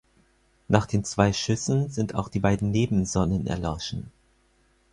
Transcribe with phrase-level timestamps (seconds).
[0.67, 4.11] Nach den zwei Schüssen sind auch die beiden Nebensonnen erloschen.